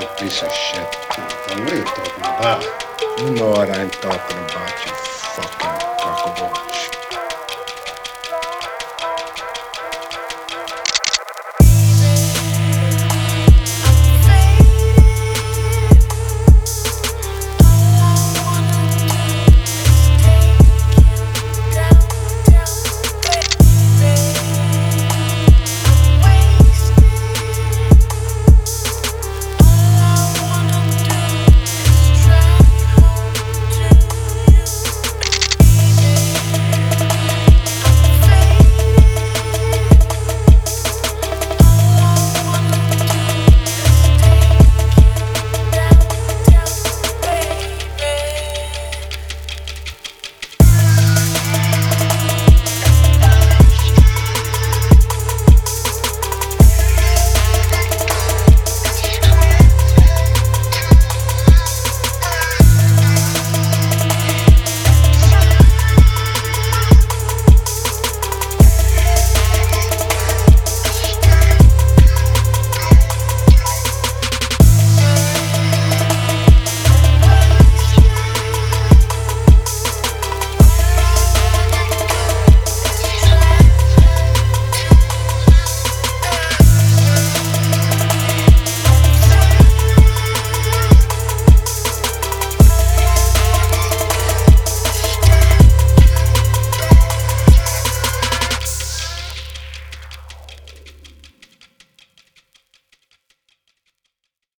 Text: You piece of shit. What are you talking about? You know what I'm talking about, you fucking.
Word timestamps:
You 0.00 0.06
piece 0.16 0.42
of 0.42 0.52
shit. 0.52 0.94
What 1.16 1.72
are 1.72 1.76
you 1.76 1.82
talking 1.82 2.20
about? 2.20 2.62
You 3.18 3.30
know 3.30 3.50
what 3.50 3.68
I'm 3.68 3.90
talking 3.90 4.38
about, 4.38 4.86
you 4.86 4.92
fucking. 4.92 5.77